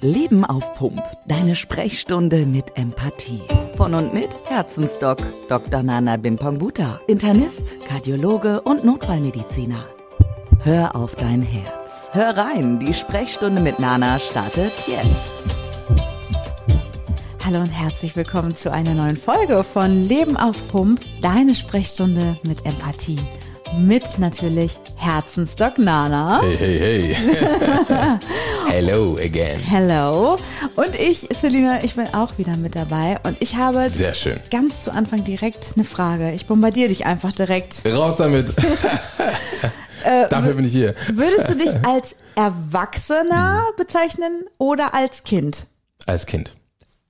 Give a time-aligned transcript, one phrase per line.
[0.00, 1.02] Leben auf Pump.
[1.26, 3.42] Deine Sprechstunde mit Empathie.
[3.76, 5.82] Von und mit Herzensdoc Dr.
[5.82, 7.00] Nana Bimpangbuta.
[7.08, 9.84] Internist, Kardiologe und Notfallmediziner.
[10.60, 12.08] Hör auf dein Herz.
[12.12, 15.32] Hör rein, die Sprechstunde mit Nana startet jetzt.
[17.44, 22.64] Hallo und herzlich willkommen zu einer neuen Folge von Leben auf Pump, deine Sprechstunde mit
[22.64, 23.18] Empathie.
[23.76, 26.40] Mit natürlich Herzensdoc Nana.
[26.42, 28.18] Hey, hey, hey.
[28.70, 29.58] Hello again.
[29.60, 30.38] Hello.
[30.76, 33.18] Und ich, Selina, ich bin auch wieder mit dabei.
[33.22, 34.38] Und ich habe Sehr schön.
[34.50, 36.32] ganz zu Anfang direkt eine Frage.
[36.32, 37.84] Ich bombardiere dich einfach direkt.
[37.86, 38.54] Raus damit.
[40.04, 40.94] Äh, Dafür bin ich hier.
[41.12, 43.74] Würdest du dich als Erwachsener Hm.
[43.76, 45.66] bezeichnen oder als Kind?
[46.06, 46.54] Als Kind.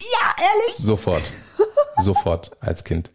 [0.01, 0.79] Ja, ehrlich?
[0.79, 1.23] Sofort.
[2.03, 3.11] Sofort als Kind.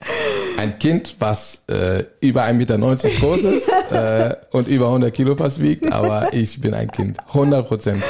[0.57, 5.61] Ein Kind, was äh, über 1,90 Meter groß ist äh, und über 100 Kilo fast
[5.61, 7.17] wiegt, aber ich bin ein Kind.
[7.29, 8.03] 100 Prozent.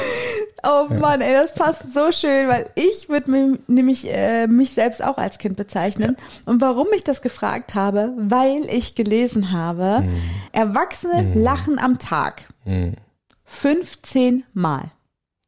[0.66, 5.04] Oh Mann, ey, das passt so schön, weil ich würde mir nämlich äh, mich selbst
[5.04, 6.16] auch als Kind bezeichnen.
[6.46, 10.20] Und warum ich das gefragt habe, weil ich gelesen habe, Mhm.
[10.52, 12.44] Erwachsene lachen am Tag
[13.44, 14.90] 15 Mal.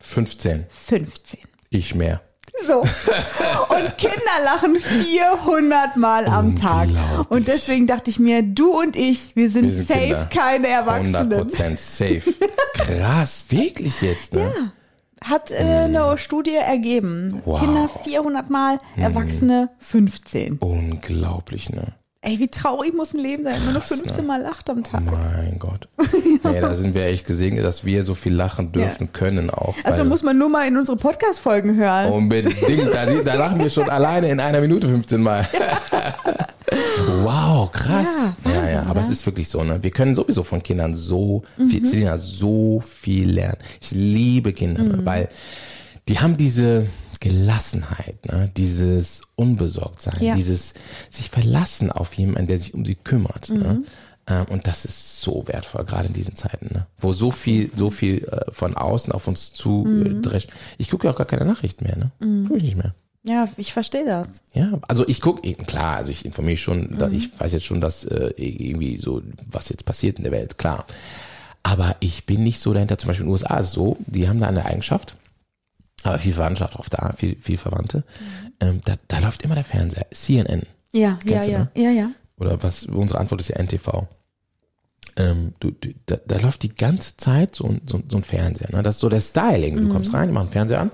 [0.00, 0.66] 15.
[0.68, 1.40] 15.
[1.70, 2.20] Ich mehr.
[2.66, 2.80] So.
[2.80, 6.88] Und Kinder lachen 400 Mal am Tag.
[7.28, 10.28] Und deswegen dachte ich mir, du und ich, wir sind, Wir sind safe Kinder.
[10.30, 11.30] keine 100 Erwachsenen.
[11.38, 12.22] Prozent safe.
[12.74, 14.50] Krass, wirklich jetzt, ne?
[15.24, 17.42] Hat äh, eine Studie ergeben.
[17.44, 17.60] Wow.
[17.60, 20.58] Kinder 400 Mal, Erwachsene 15.
[20.58, 21.94] Unglaublich, ne?
[22.28, 24.82] Ey, wie traurig muss ein Leben sein, wenn man nur Krass, 15 Mal lacht am
[24.82, 25.00] Tag.
[25.04, 25.86] Mein Gott.
[26.42, 29.74] Nee, da sind wir echt gesegnet, dass wir so viel lachen dürfen können auch.
[29.84, 32.12] Also muss man nur mal in unsere Podcast-Folgen hören.
[32.12, 32.56] Unbedingt.
[32.92, 35.46] Da, da lachen wir schon alleine in einer Minute 15 Mal.
[37.22, 38.06] wow, krass.
[38.44, 39.06] Ja, Ja, ja, Wahnsinn, aber ne?
[39.06, 39.82] es ist wirklich so, ne?
[39.82, 41.68] Wir können sowieso von Kindern so Mhm.
[41.68, 43.58] viel, Selina, so viel lernen.
[43.80, 44.88] Ich liebe Kinder, Mhm.
[44.90, 45.00] ne?
[45.06, 45.28] weil
[46.08, 46.86] die haben diese
[47.20, 48.50] Gelassenheit, ne?
[48.56, 50.34] dieses Unbesorgtsein, Ja.
[50.34, 50.74] dieses
[51.10, 53.48] sich verlassen auf jemanden, der sich um sie kümmert.
[53.50, 53.74] Ne?
[53.80, 53.86] Mhm.
[54.28, 56.86] Ähm, Und das ist so wertvoll, gerade in diesen Zeiten, ne?
[56.98, 60.22] wo so viel, so viel äh, von außen auf uns zu Mhm.
[60.22, 60.50] drescht.
[60.78, 62.10] Ich gucke ja auch gar keine Nachrichten mehr, ne?
[62.48, 62.94] Guck ich nicht mehr.
[63.22, 64.42] Ja, ich verstehe das.
[64.54, 67.12] Ja, also ich gucke, klar, also ich informiere mich schon, Mhm.
[67.12, 70.86] ich weiß jetzt schon, dass äh, irgendwie so, was jetzt passiert in der Welt, klar.
[71.64, 74.28] Aber ich bin nicht so dahinter, zum Beispiel in den USA ist es so, die
[74.28, 75.16] haben da eine Eigenschaft,
[76.06, 77.98] aber viel Verwandtschaft auch da, viel, viel Verwandte.
[77.98, 78.52] Mhm.
[78.60, 80.62] Ähm, da, da läuft immer der Fernseher, CNN.
[80.92, 81.68] Ja, ja, Kennst du, ja, ne?
[81.76, 82.10] ja, ja.
[82.38, 84.06] Oder was, unsere Antwort ist ja NTV.
[85.18, 88.68] Ähm, du, du, da, da läuft die ganze Zeit so, ein- so, so ein Fernseher.
[88.76, 88.82] Ne?
[88.82, 89.76] Das ist so der Styling.
[89.76, 90.90] Du kommst rein, die machen Fernseher an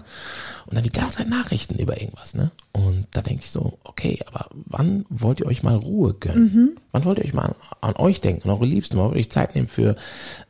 [0.66, 2.34] und dann die ganze Zeit Nachrichten über irgendwas.
[2.34, 2.52] Ne?
[2.70, 6.78] Und da denke ich so, okay, aber wann wollt ihr euch mal Ruhe gönnen?
[6.92, 8.96] Wann wollt ihr euch mal an, an euch denken, an eure Liebsten?
[8.96, 9.96] Wann wollt ihr euch Zeit nehmen für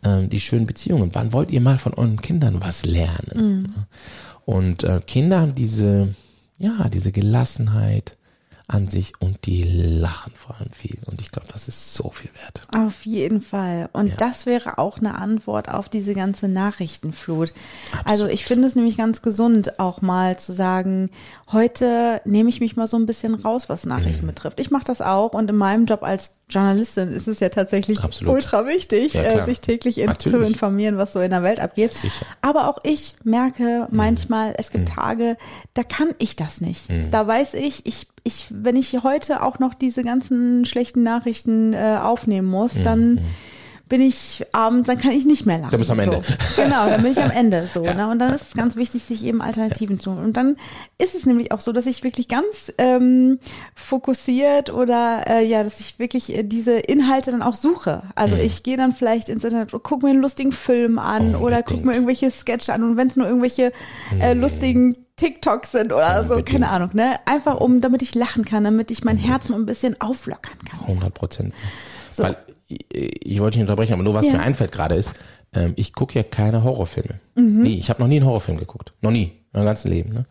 [0.05, 1.09] ähm, die schönen Beziehungen?
[1.15, 3.87] Wann wollt ihr mal von euren Kindern was lernen?
[4.45, 6.15] Und äh, Kinder haben diese,
[6.59, 8.17] ja, diese Gelassenheit
[8.69, 10.97] an sich und die lachen vor allem viel.
[11.07, 12.63] Und ich glaube, das ist so viel wert.
[12.75, 13.91] Auf jeden Fall.
[13.93, 14.15] Und Ja.
[14.17, 17.53] das wäre auch eine Antwort auf diese ganze Nachrichtenflut.
[18.05, 21.11] Also ich finde es nämlich ganz gesund, auch mal zu sagen,
[21.51, 24.31] heute nehme ich mich mal so ein bisschen raus, was Nachrichten Mhm.
[24.31, 24.59] betrifft.
[24.61, 28.35] Ich mache das auch und in meinem Job als Journalistin ist es ja tatsächlich Absolut.
[28.35, 31.95] ultra wichtig, Ja, äh, sich täglich in, zu informieren, was so in der Welt abgeht.
[31.95, 32.27] Sicher.
[32.41, 33.97] Aber auch ich merke Mhm.
[33.97, 35.37] manchmal, es gibt Tage,
[35.75, 36.85] da kann ich das nicht.
[37.11, 41.99] Da weiß ich, ich, ich, wenn ich heute auch noch diese ganzen schlechten Nachrichten äh,
[42.01, 43.21] aufnehmen muss, dann
[43.93, 45.71] bin ich abends, dann kann ich nicht mehr lachen.
[45.73, 46.23] Dann bist du am Ende.
[46.25, 46.33] So.
[46.63, 47.83] Genau, dann bin ich am Ende so.
[47.83, 48.09] Ne?
[48.09, 50.25] Und dann ist es ganz wichtig, sich eben Alternativen zu holen.
[50.25, 50.57] Und dann
[50.97, 53.39] ist es nämlich auch so, dass ich wirklich ganz ähm,
[53.75, 58.03] fokussiert oder äh, ja, dass ich wirklich äh, diese Inhalte dann auch suche.
[58.15, 58.41] Also Mhm.
[58.43, 61.67] ich gehe dann vielleicht ins Internet und gucke mir einen lustigen Film an oder Unbedingt.
[61.67, 63.73] gucke mir irgendwelche Sketche an und wenn es nur irgendwelche
[64.21, 66.49] äh, lustigen TikToks sind oder so, Unbedingt.
[66.49, 67.17] keine Ahnung, ne?
[67.27, 70.81] Einfach um, damit ich lachen kann, damit ich mein Herz mal ein bisschen auflockern kann.
[70.81, 71.55] 100 Prozent.
[72.12, 72.23] So.
[72.25, 72.37] Weil
[72.69, 74.33] ich, ich wollte nicht unterbrechen, aber nur was Ja.
[74.34, 75.11] mir einfällt gerade ist,
[75.53, 77.21] ähm, ich gucke ja keine Horrorfilme.
[77.34, 77.62] Mhm.
[77.62, 77.78] Nie.
[77.78, 78.93] Ich habe noch nie einen Horrorfilm geguckt.
[79.03, 79.25] Noch nie.
[79.25, 80.12] In meinem ganzen Leben.
[80.12, 80.26] Ne?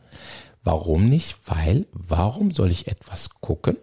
[0.63, 1.37] Warum nicht?
[1.45, 3.77] Weil, warum soll ich etwas gucken,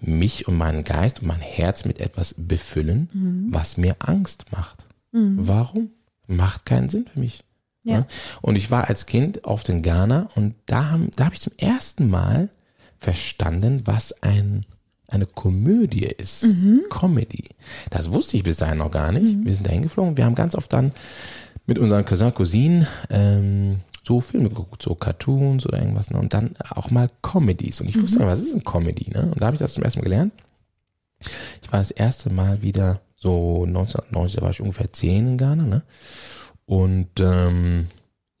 [0.00, 3.46] mich und meinen Geist und mein Herz mit etwas befüllen, Mhm.
[3.50, 4.84] was mir Angst macht?
[5.12, 5.90] Warum?
[6.26, 7.42] Macht keinen Sinn für mich.
[7.84, 8.00] Ja.
[8.00, 8.06] Ne?
[8.42, 11.52] Und ich war als Kind oft in Ghana und da, haben, da habe ich zum
[11.58, 12.48] ersten Mal
[12.98, 14.66] verstanden, was ein,
[15.08, 16.44] eine Komödie ist.
[16.44, 16.84] Mhm.
[16.90, 17.44] Comedy.
[17.90, 19.44] Das wusste ich bis dahin noch gar nicht.
[19.44, 20.16] Wir sind da hingeflogen.
[20.16, 20.92] Wir haben ganz oft dann
[21.66, 26.10] mit unseren Cousin, Cousinen ähm, so Filme geguckt, so Cartoons oder irgendwas.
[26.10, 26.18] Ne?
[26.18, 27.80] Und dann auch mal Comedies.
[27.80, 29.10] Und ich wusste nicht, was ist ein Comedy?
[29.10, 29.30] Ne?
[29.32, 30.32] Und da habe ich das zum ersten Mal gelernt.
[31.62, 35.64] Ich war das erste Mal wieder so 1990, da war ich ungefähr zehn in Ghana.
[35.64, 35.82] Ne?
[36.66, 37.88] Und ähm,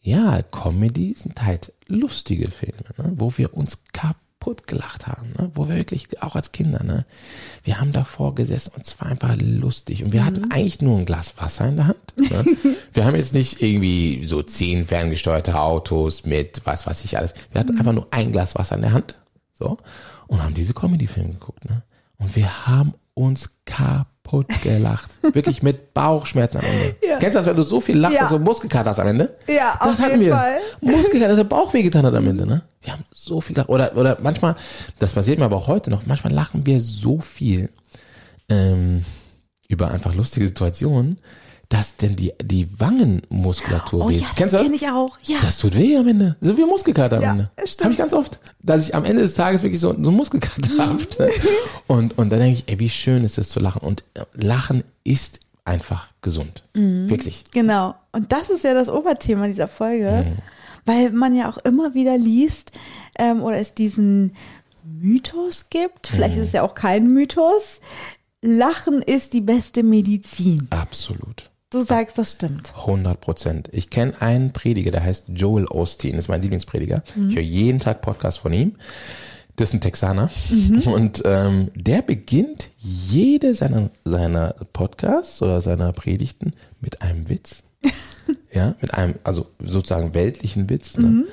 [0.00, 3.12] ja, Comedy sind halt lustige Filme, ne?
[3.16, 4.20] wo wir uns kaputt
[4.54, 5.50] gelacht haben, ne?
[5.54, 7.04] wo wir wirklich, auch als Kinder, ne?
[7.64, 10.26] wir haben davor gesessen und es war einfach lustig und wir Mhm.
[10.26, 12.14] hatten eigentlich nur ein Glas Wasser in der Hand.
[12.16, 12.44] Ne?
[12.92, 17.34] wir haben jetzt nicht irgendwie so zehn ferngesteuerte Autos mit was weiß ich alles.
[17.52, 17.66] Wir Mhm.
[17.68, 19.14] hatten einfach nur ein Glas Wasser in der Hand,
[19.58, 19.78] so,
[20.26, 21.82] und haben diese Comedy-Filme geguckt, ne?
[22.18, 24.06] Und wir haben uns kaputt
[24.62, 25.10] gelacht.
[25.34, 26.96] Wirklich mit Bauchschmerzen am Ende.
[27.06, 27.18] Ja.
[27.18, 28.22] Kennst du das, wenn du so viel lachst, Ja.
[28.22, 29.36] dass du Muskelkater hast am Ende?
[29.48, 30.34] Ja, das auf hatten jeden wir.
[30.34, 30.58] Fall.
[30.80, 32.62] Muskelkater, dass der Bauch wehgetan hat am Ende, ne?
[32.82, 33.68] Wir haben so viel gelacht.
[33.70, 34.54] Oder, oder manchmal,
[34.98, 37.68] das passiert mir aber auch heute noch, manchmal lachen wir so viel
[38.48, 39.04] ähm,
[39.68, 41.18] über einfach lustige Situationen,
[41.68, 44.20] dass denn die, die Wangenmuskulatur Oh weht.
[44.20, 44.66] ja, das Kennst du das?
[44.66, 45.18] kenne ich auch.
[45.24, 45.38] Ja.
[45.42, 46.36] Das tut weh am Ende.
[46.40, 47.50] So wie Muskelkater am Ja, Ende.
[47.64, 47.82] stimmt.
[47.84, 48.38] Habe ich ganz oft.
[48.62, 50.98] Dass ich am Ende des Tages wirklich so, so einen Muskelkater habe.
[51.18, 51.28] Ne?
[51.88, 53.80] Und, und dann denke ich, ey, wie schön ist es zu lachen.
[53.82, 56.62] Und äh, Lachen ist einfach gesund.
[56.74, 57.08] Mhm.
[57.10, 57.42] Wirklich.
[57.52, 57.96] Genau.
[58.12, 60.36] Und das ist ja das Oberthema dieser Folge, Mhm.
[60.84, 62.70] weil man ja auch immer wieder liest
[63.18, 64.34] ähm, oder es diesen
[64.84, 66.06] Mythos gibt.
[66.06, 66.42] Vielleicht Mhm.
[66.42, 67.80] ist es ja auch kein Mythos.
[68.42, 70.68] Lachen ist die beste Medizin.
[70.70, 71.50] Absolut.
[71.76, 72.72] Du sagst, das stimmt.
[72.74, 73.68] 100 Prozent.
[73.72, 77.02] Ich kenne einen Prediger, der heißt Joel Osteen, das ist mein Lieblingsprediger.
[77.28, 78.76] Ich höre jeden Tag Podcast von ihm.
[79.56, 80.30] Das ist ein Texaner.
[80.86, 87.62] Und ähm, der beginnt jede seiner, seiner Podcasts oder seiner Predigten mit einem Witz.
[88.54, 90.96] ja, mit einem, also sozusagen weltlichen Witz.
[90.96, 91.24] Ne?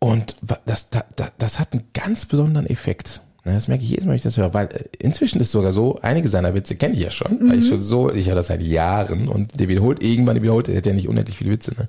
[0.00, 3.20] Und wa- das, da, da, das hat einen ganz besonderen Effekt.
[3.44, 5.98] Das merke ich jedes Mal, wenn ich das höre, weil äh, inzwischen ist sogar so,
[6.02, 8.62] einige seiner Witze kenne ich ja schon, weil ich schon so, ich höre das seit
[8.62, 11.88] Jahren und der wiederholt irgendwann, der wiederholt, der hat ja nicht unendlich viele Witze, ne?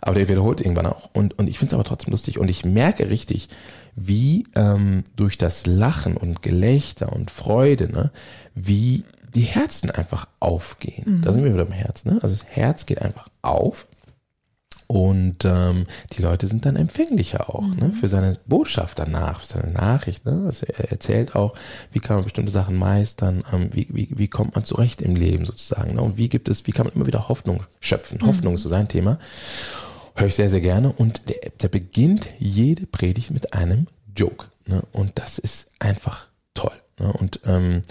[0.00, 2.64] aber der wiederholt irgendwann auch und, und ich finde es aber trotzdem lustig und ich
[2.64, 3.48] merke richtig,
[3.96, 8.10] wie ähm, durch das Lachen und Gelächter und Freude, ne,
[8.54, 9.04] wie
[9.34, 11.22] die Herzen einfach aufgehen.
[11.22, 12.18] Da sind wir wieder beim Herz, ne?
[12.22, 13.86] Also das Herz geht einfach auf
[14.86, 19.72] und ähm, die Leute sind dann empfänglicher auch ne, für seine Botschaft danach, für seine
[19.72, 20.26] Nachricht.
[20.26, 20.42] Ne?
[20.46, 21.54] Also er erzählt auch,
[21.92, 25.46] wie kann man bestimmte Sachen meistern, ähm, wie, wie, wie kommt man zurecht im Leben
[25.46, 25.94] sozusagen.
[25.94, 26.02] Ne?
[26.02, 28.24] Und wie gibt es, wie kann man immer wieder Hoffnung schöpfen.
[28.26, 29.18] Hoffnung ist so sein Thema.
[30.14, 30.92] Höre ich sehr, sehr gerne.
[30.92, 33.86] Und der, der beginnt jede Predigt mit einem
[34.16, 34.46] Joke.
[34.66, 34.82] Ne?
[34.92, 36.74] Und das ist einfach toll.
[36.98, 37.12] Ne?
[37.12, 37.82] Und ähm,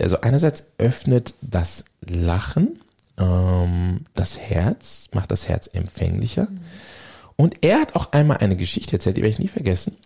[0.00, 2.78] also einerseits öffnet das Lachen
[3.18, 6.48] ähm, das Herz, macht das Herz empfänglicher.
[7.36, 9.96] Und er hat auch einmal eine Geschichte erzählt, die werde ich nie vergessen.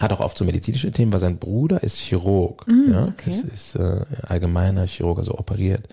[0.00, 2.66] Hat auch oft so medizinische Themen, weil sein Bruder ist Chirurg.
[2.90, 3.30] ja, okay.
[3.30, 5.88] Das ist äh, allgemeiner Chirurg, also operiert.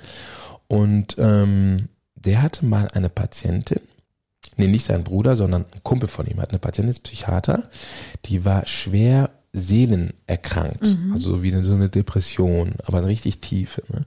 [0.67, 3.81] Und ähm, der hatte mal eine Patientin,
[4.57, 7.63] nee, nicht sein Bruder, sondern ein Kumpel von ihm, hat eine Patientin, ist Psychiater,
[8.25, 13.81] die war schwer seelenerkrankt, also so wie eine, so eine Depression, aber richtig tiefe.
[13.91, 14.01] Ne?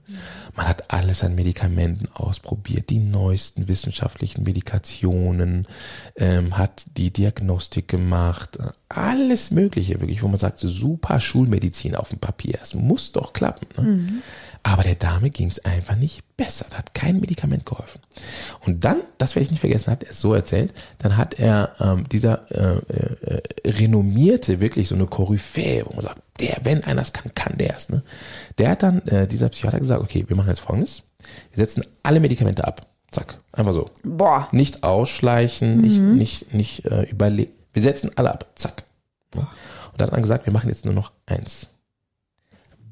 [0.54, 5.66] Man hat alles an Medikamenten ausprobiert, die neuesten wissenschaftlichen Medikationen,
[6.16, 8.58] ähm, hat die Diagnostik gemacht,
[8.88, 13.66] alles Mögliche, wirklich, wo man sagt, super Schulmedizin auf dem Papier, es muss doch klappen.
[13.76, 14.08] Ne?
[14.64, 16.66] Aber der Dame ging es einfach nicht besser.
[16.70, 18.00] Da hat kein Medikament geholfen.
[18.60, 21.74] Und dann, das werde ich nicht vergessen, hat er es so erzählt, dann hat er
[21.80, 27.02] ähm, dieser äh, äh, renommierte, wirklich so eine Koryphäe, wo man sagt, der, wenn einer
[27.02, 27.88] es kann, kann der es.
[27.88, 28.02] Ne?
[28.58, 31.02] Der hat dann, äh, dieser Psychiater gesagt, okay, wir machen jetzt folgendes.
[31.52, 32.86] Wir setzen alle Medikamente ab.
[33.10, 33.90] Zack, einfach so.
[34.04, 34.48] Boah.
[34.52, 37.52] Nicht ausschleichen, nicht, nicht, nicht äh, überlegen.
[37.72, 38.52] Wir setzen alle ab.
[38.54, 38.84] Zack.
[39.34, 39.42] Ja.
[39.92, 41.68] Und dann hat er gesagt, wir machen jetzt nur noch eins.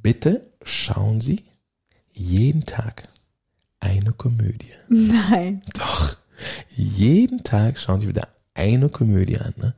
[0.02, 1.44] Bitte schauen Sie
[2.20, 3.04] jeden Tag
[3.80, 4.70] eine Komödie.
[4.88, 5.62] Nein.
[5.74, 6.16] Doch.
[6.76, 9.54] Jeden Tag schauen Sie wieder eine Komödie an.
[9.56, 9.74] Ne?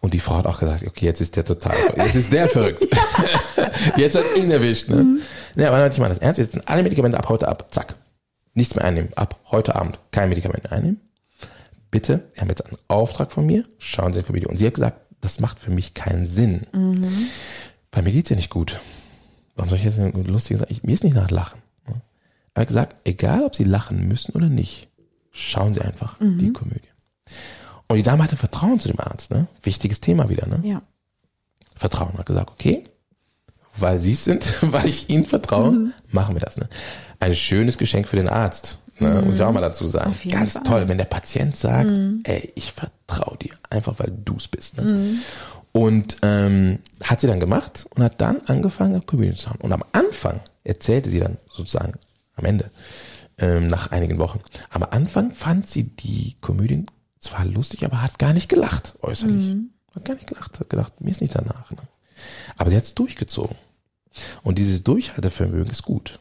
[0.00, 2.86] Und die Frau hat auch gesagt, okay, jetzt ist der total, jetzt ist der verrückt.
[3.96, 4.88] jetzt hat ihn erwischt.
[4.88, 5.20] Ne?
[5.56, 7.94] Ja, aber ich meine das ernst, wir setzen alle Medikamente ab, heute ab, zack.
[8.54, 11.00] Nichts mehr einnehmen, ab heute Abend kein Medikament einnehmen.
[11.90, 14.46] Bitte, wir haben jetzt einen Auftrag von mir, schauen Sie eine Komödie.
[14.46, 16.66] Und sie hat gesagt, das macht für mich keinen Sinn.
[17.92, 18.80] Weil mir geht's ja nicht gut.
[19.54, 20.70] Warum soll ich jetzt eine lustige Sache?
[20.70, 21.60] Ich, mir ist nicht nach Lachen.
[22.56, 24.88] Er hat gesagt, egal ob Sie lachen müssen oder nicht,
[25.30, 26.88] schauen Sie einfach die Komödie.
[27.88, 29.46] Und die Dame hatte Vertrauen zu dem Arzt, ne?
[29.62, 30.60] Wichtiges Thema wieder, ne?
[30.64, 30.82] Ja.
[31.74, 32.16] Vertrauen.
[32.18, 32.82] Hat gesagt, okay,
[33.78, 35.92] weil Sie es sind, weil ich Ihnen vertraue, Mhm.
[36.10, 36.56] machen wir das.
[36.56, 36.68] Ne?
[37.20, 39.22] Ein schönes Geschenk für den Arzt, ne?
[39.24, 40.14] muss ich auch mal dazu sagen.
[40.24, 40.30] Mhm.
[40.30, 40.62] Ganz Fall.
[40.62, 40.66] Mhm.
[40.66, 41.90] toll, wenn der Patient sagt,
[42.24, 44.78] ey, ich vertraue dir, einfach weil du es bist.
[44.78, 45.18] Ne?
[45.72, 49.60] Und ähm, hat sie dann gemacht und hat dann angefangen, Komödien zu haben.
[49.60, 51.92] Und am Anfang erzählte sie dann sozusagen,
[52.36, 52.70] am Ende,
[53.38, 54.40] ähm, nach einigen Wochen,
[54.70, 56.86] am Anfang fand sie die Komödien
[57.20, 59.56] zwar lustig, aber hat gar nicht gelacht, äußerlich.
[59.94, 61.70] Hat gar nicht gelacht, hat gedacht, mir ist nicht danach.
[61.70, 61.78] Ne?
[62.56, 63.56] Aber sie hat es durchgezogen.
[64.42, 66.18] Und dieses Durchhaltevermögen ist gut.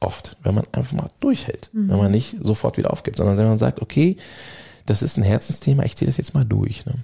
[0.00, 1.70] Oft, wenn man einfach mal durchhält.
[1.88, 4.16] Wenn man nicht sofort wieder aufgibt, sondern wenn man sagt, okay,
[4.86, 6.84] das ist ein Herzensthema, ich ziehe das jetzt mal durch.
[6.84, 6.94] Ne?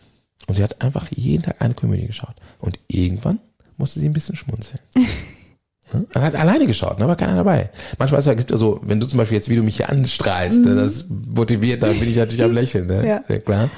[0.46, 2.34] Und sie hat einfach jeden Tag eine Komödie geschaut.
[2.58, 3.40] Und irgendwann
[3.76, 4.80] musste sie ein bisschen schmunzeln.
[5.92, 6.06] Ne?
[6.14, 7.06] Er hat alleine geschaut, ne?
[7.06, 7.70] war keiner dabei.
[7.98, 10.64] Manchmal ist es ja so, wenn du zum Beispiel jetzt, wie du mich hier anstrahlst,
[10.64, 10.74] ne?
[10.74, 13.06] das motiviert, dann bin ich natürlich am Lächeln, ne?
[13.06, 13.24] Ja.
[13.26, 13.70] Sehr klar.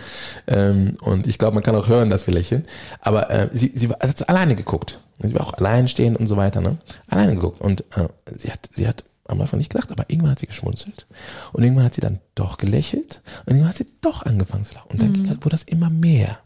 [0.46, 2.64] Ähm, und ich glaube, man kann auch hören, dass wir lächeln.
[3.00, 4.98] Aber äh, sie, sie war, hat alleine geguckt.
[5.20, 6.78] Sie war auch allein stehen und so weiter, ne?
[7.08, 7.60] Alleine geguckt.
[7.60, 11.06] Und äh, sie hat, sie hat am Anfang nicht gelacht, aber irgendwann hat sie geschmunzelt.
[11.52, 13.22] Und irgendwann hat sie dann doch gelächelt.
[13.46, 14.90] Und irgendwann hat sie doch angefangen zu lachen.
[14.90, 16.38] Und dann ging halt, wurde das immer mehr.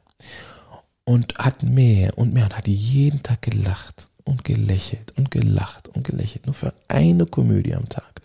[1.04, 6.04] Und hat mehr und mehr und hat jeden Tag gelacht und gelächelt und gelacht und
[6.04, 6.44] gelächelt.
[6.44, 8.20] Nur für eine Komödie am Tag.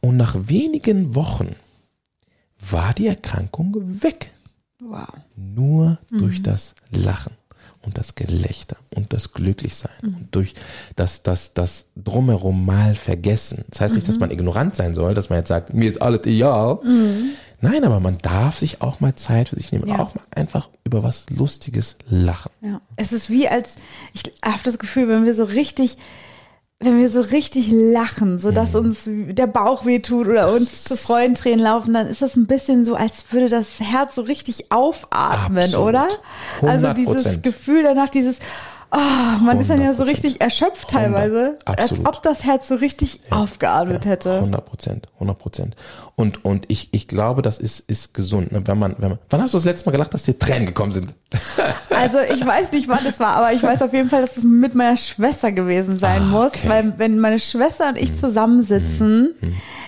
[0.00, 1.54] Und nach wenigen Wochen
[2.70, 4.30] war die Erkrankung weg.
[4.80, 5.08] Wow.
[5.36, 7.32] Nur durch das Lachen
[7.82, 10.54] und das Gelächter und das Glücklichsein und durch
[10.94, 13.64] das, das, das drumherum mal vergessen.
[13.70, 16.24] Das heißt nicht, dass man ignorant sein soll, dass man jetzt sagt, mir ist alles
[16.26, 16.78] egal.
[17.60, 19.98] Nein, aber man darf sich auch mal Zeit für sich nehmen, Ja.
[19.98, 22.50] auch mal einfach über was Lustiges lachen.
[22.60, 22.80] Ja.
[22.96, 23.76] Es ist wie als,
[24.14, 25.98] ich habe das Gefühl, wenn wir so richtig,
[26.80, 31.58] wenn wir so richtig lachen, so dass uns der Bauch wehtut oder uns zu Freudentränen
[31.58, 35.88] laufen, dann ist das ein bisschen so, als würde das Herz so richtig aufatmen, Absolut.
[35.88, 36.08] oder?
[36.62, 36.94] Also 100%.
[36.94, 38.38] dieses Gefühl danach, dieses,
[38.92, 40.06] oh, man ist dann ja so 100%.
[40.06, 44.36] richtig erschöpft teilweise, 100, als ob das Herz so richtig aufgeatmet hätte.
[44.36, 45.76] 100 Prozent, 100 Prozent.
[46.16, 48.50] Und, und ich, ich glaube, das ist, ist gesund.
[48.52, 48.62] Ne?
[48.66, 50.92] Wenn man, wenn man, wann hast du das letzte Mal gelacht, dass dir Tränen gekommen
[50.92, 51.14] sind?
[51.90, 54.44] Also ich weiß nicht, wann es war, aber ich weiß auf jeden Fall, dass es
[54.44, 56.68] mit meiner Schwester gewesen sein Ah, muss, okay.
[56.68, 59.34] weil wenn meine Schwester und ich zusammensitzen,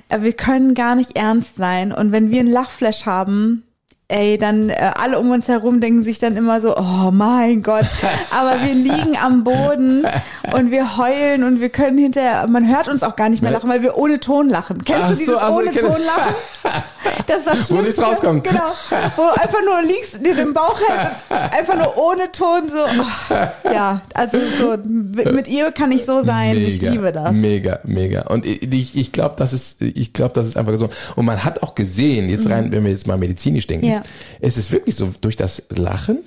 [0.09, 3.63] äh, wir können gar nicht ernst sein und wenn wir einen Lachflash haben,
[4.11, 7.87] ey, dann äh, alle um uns herum denken sich dann immer so, oh mein Gott,
[8.31, 10.05] aber wir liegen am Boden
[10.53, 13.71] und wir heulen und wir können hinterher, man hört uns auch gar nicht mehr lachen,
[13.71, 14.85] weil wir ohne Ton lachen.
[14.85, 16.35] Kennst Ach du so, dieses also, ohne Ton lachen?
[17.27, 18.03] Das ist das Wo nichts Schlimmste.
[18.05, 18.45] rauskommt.
[18.45, 18.73] Genau.
[19.17, 22.85] Wo du einfach nur liegst, dir den Bauch hältst und einfach nur ohne Ton so.
[22.85, 26.57] Oh, ja, also so mit, ihr kann ich so sein.
[26.57, 27.33] ich liebe das.
[27.33, 28.23] Mega, mega.
[28.23, 30.89] Und ich, ich glaube, das ist, ich glaube, das ist einfach so.
[31.17, 33.93] Und man hat auch gesehen, jetzt rein, wenn wir jetzt mal medizinisch denken, Mhm.
[33.93, 34.03] Ja.
[34.41, 36.19] es ist wirklich so, durch das Lachen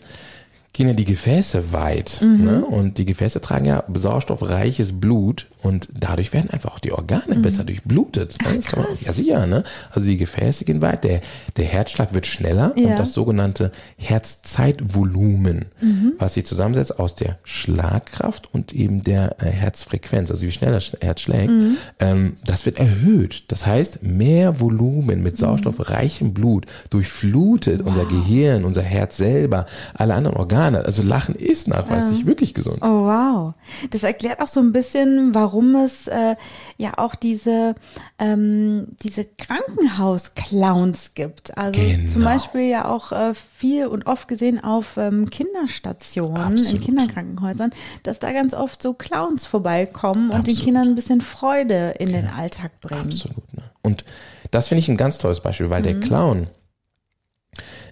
[0.73, 2.19] gehen ja die Gefäße weit.
[2.21, 2.43] Mhm.
[2.45, 2.65] Ne?
[2.65, 7.41] Und die Gefäße tragen ja sauerstoffreiches Blut und dadurch werden einfach auch die Organe Mhm.
[7.41, 8.37] besser durchblutet.
[8.43, 8.57] Ne?
[8.57, 9.63] Das kann man, ja, sicher, ne?
[9.91, 11.21] Also die Gefäße gehen weit, der,
[11.57, 12.89] der Herzschlag wird schneller Ja.
[12.91, 16.13] und das sogenannte Herzzeitvolumen, Mhm.
[16.19, 20.91] was sich zusammensetzt aus der Schlagkraft und eben der äh, Herzfrequenz, also wie schnell das
[21.01, 21.77] Herz schlägt, Mhm.
[21.99, 23.45] ähm, das wird erhöht.
[23.51, 25.23] Das heißt, mehr Volumen Mhm.
[25.23, 30.85] mit sauerstoffreichem Blut durchflutet unser Gehirn, unser Herz selber, alle anderen Organe.
[30.85, 32.79] Also Lachen ist nachweislich wirklich gesund.
[32.81, 33.53] Oh wow.
[33.91, 36.35] Das erklärt auch so ein bisschen, warum es äh,
[36.77, 37.75] ja auch diese,
[38.19, 41.57] ähm, diese Krankenhausclowns gibt.
[41.57, 42.11] Also Genau.
[42.11, 46.81] zum Beispiel ja auch äh, viel und oft gesehen auf ähm, Kinderstationen, in Absolut.
[46.81, 47.69] Kinderkrankenhäusern,
[48.03, 50.63] dass da ganz oft so Clowns vorbeikommen und den Absolut.
[50.63, 53.01] Kindern ein bisschen Freude in den Alltag bringen.
[53.05, 53.53] Absolut.
[53.53, 53.63] Ne?
[53.81, 54.03] Und
[54.51, 55.85] das finde ich ein ganz tolles Beispiel, weil Mhm.
[55.85, 56.47] der Clown,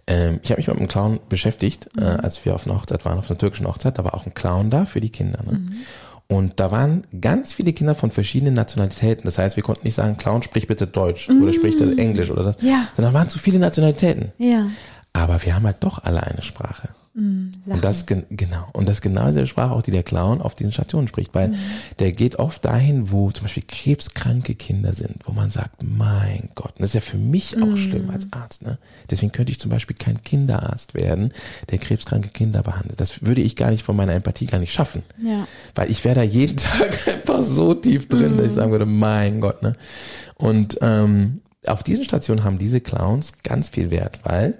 [0.08, 2.20] ähm, ich habe mich mit einem Clown beschäftigt, äh, Mhm.
[2.22, 4.70] als wir auf einer Hochzeit waren, auf einer türkischen Hochzeit, da war auch ein Clown
[4.70, 5.44] da für die Kinder.
[5.44, 5.60] Ne?
[5.60, 5.74] Mhm.
[6.32, 9.26] Und da waren ganz viele Kinder von verschiedenen Nationalitäten.
[9.26, 12.44] Das heißt, wir konnten nicht sagen, Clown sprich bitte Deutsch oder sprich bitte Englisch oder
[12.44, 12.58] das.
[12.62, 12.88] Ja.
[12.96, 14.32] Sondern da waren zu viele Nationalitäten.
[14.38, 14.68] Ja.
[15.12, 16.90] Aber wir haben halt doch alle eine Sprache.
[17.66, 18.68] Und das genau.
[18.74, 21.54] Und das genau diese Sprache auch, die der Clown auf diesen Stationen spricht, weil
[22.00, 26.74] der geht oft dahin, wo zum Beispiel krebskranke Kinder sind, wo man sagt, mein Gott,
[26.78, 28.80] das ist ja für mich auch schlimm als Arzt, ne?
[29.10, 31.32] Deswegen könnte ich zum Beispiel kein Kinderarzt werden,
[31.70, 33.00] der krebskranke Kinder behandelt.
[33.00, 35.04] Das würde ich gar nicht von meiner Empathie gar nicht schaffen.
[35.22, 35.48] Ja.
[35.76, 39.40] Weil ich wäre da jeden Tag einfach so tief drin, dass ich sagen würde, mein
[39.40, 39.74] Gott, ne?
[40.36, 44.58] Und ähm, auf diesen Stationen haben diese Clowns ganz viel Wert, weil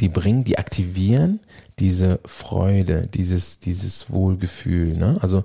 [0.00, 1.40] die bringen, die aktivieren
[1.82, 4.96] diese Freude, dieses, dieses Wohlgefühl.
[4.96, 5.18] Ne?
[5.20, 5.42] Also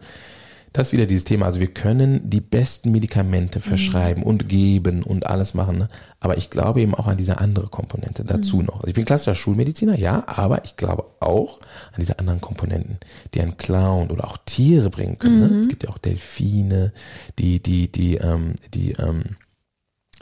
[0.72, 1.48] das ist wieder dieses Thema.
[1.48, 5.80] Also wir können die besten Medikamente verschreiben und geben und alles machen.
[5.80, 5.88] Ne?
[6.20, 8.76] Aber ich glaube eben auch an diese andere Komponente dazu noch.
[8.76, 11.60] Also ich bin klassischer Schulmediziner, ja, aber ich glaube auch
[11.94, 13.00] an diese anderen Komponenten,
[13.34, 15.40] die ein Clown oder auch Tiere bringen können.
[15.40, 15.60] Ne?
[15.62, 16.94] Es gibt ja auch Delfine,
[17.40, 19.24] die, die, die, ähm, die, ähm,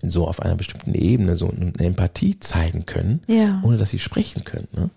[0.10, 3.60] so auf einer bestimmten Ebene so eine Empathie zeigen können, Ja.
[3.64, 4.68] ohne dass sie sprechen können.
[4.74, 4.90] Ne?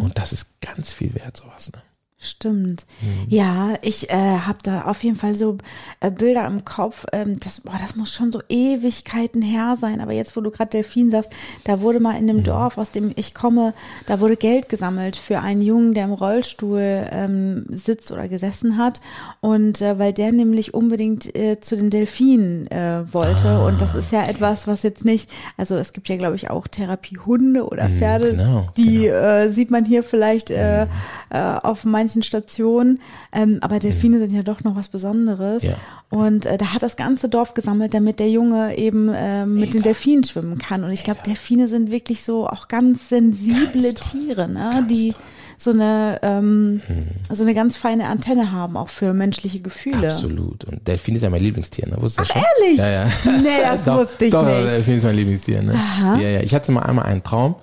[0.00, 1.70] Und das ist ganz viel wert, sowas.
[1.72, 1.80] Ne?
[2.24, 2.86] Stimmt.
[3.28, 5.58] Ja, ich äh, habe da auf jeden Fall so
[5.98, 7.04] äh, Bilder im Kopf.
[7.12, 10.00] Ähm, das, boah, das muss schon so Ewigkeiten her sein.
[10.00, 11.32] Aber jetzt, wo du gerade Delfin sagst,
[11.64, 13.74] da wurde mal in dem Dorf, aus dem ich komme,
[14.06, 19.00] da wurde Geld gesammelt für einen Jungen, der im Rollstuhl ähm, sitzt oder gesessen hat.
[19.40, 23.48] Und äh, weil der nämlich unbedingt äh, zu den Delfinen äh, wollte.
[23.48, 23.66] Ah.
[23.66, 26.68] Und das ist ja etwas, was jetzt nicht, also es gibt ja, glaube ich, auch
[26.68, 30.86] Therapiehunde oder Pferde, genau, die äh, sieht man hier vielleicht äh,
[31.30, 33.00] äh, auf manchen Stationen.
[33.32, 35.62] Ähm, aber Delfine sind ja doch noch was Besonderes.
[35.62, 35.76] Ja.
[36.10, 39.80] Und äh, da hat das ganze Dorf gesammelt, damit der Junge eben äh, mit den
[39.80, 40.84] Delfinen schwimmen kann.
[40.84, 44.10] Und ich glaube, Delfine sind wirklich so auch ganz sensible Ganz.
[44.10, 44.86] Tiere, ne?
[44.90, 45.14] die
[45.56, 47.06] so eine ähm, Hm.
[47.34, 50.08] so eine ganz feine Antenne haben, auch für menschliche Gefühle.
[50.08, 50.64] Absolut.
[50.64, 51.96] Und Delfin ist ja mein Lieblingstier, ne?
[52.00, 52.64] Wusstest du Ach, schon?
[52.64, 52.78] ehrlich?
[52.78, 53.04] Ja, ja.
[53.40, 54.64] Nee, das doch, wusste ich doch, nicht.
[54.64, 55.74] Delfin ist mein Lieblingstier, ne?
[56.00, 56.40] Ja, ja.
[56.40, 57.54] Ich hatte mal einmal einen Traum,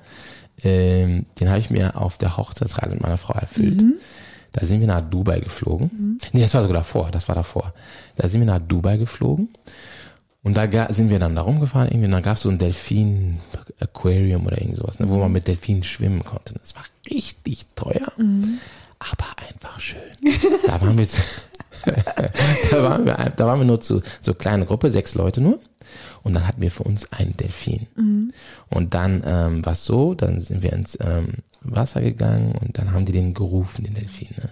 [0.63, 3.81] ähm, den habe ich mir auf der Hochzeitsreise mit meiner Frau erfüllt.
[3.81, 3.95] Mhm.
[4.51, 6.17] Da sind wir nach Dubai geflogen.
[6.33, 7.73] Nee, das war sogar davor, das war davor.
[8.15, 9.49] Da sind wir nach Dubai geflogen.
[10.41, 14.45] Und da sind wir dann da rumgefahren, irgendwie, und dann gab es so ein Delfin-Aquarium
[14.47, 16.53] oder irgend sowas, ne, wo man mit Delfinen schwimmen konnte.
[16.53, 18.11] Das war richtig teuer,
[18.99, 19.99] aber einfach schön.
[20.65, 21.07] Da waren wir,
[22.71, 25.59] da waren wir, da waren wir nur zu so kleine Gruppe, sechs Leute nur.
[26.23, 27.87] Und dann hatten wir für uns einen Delfin.
[28.69, 32.91] Und dann ähm, war es so, dann sind wir ins ähm, Wasser gegangen und dann
[32.91, 34.29] haben die den gerufen, den Delfin.
[34.37, 34.49] Ne?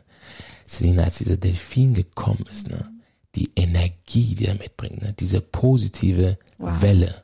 [0.65, 2.89] Selina, als dieser Delfin gekommen ist, ne?
[3.35, 5.13] die Energie, die er mitbringt, ne?
[5.19, 7.23] diese positive Welle,